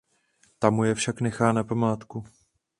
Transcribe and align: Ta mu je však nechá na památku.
Ta 0.59 0.69
mu 0.71 0.83
je 0.83 0.95
však 0.95 1.21
nechá 1.21 1.51
na 1.51 1.63
památku. 1.63 2.23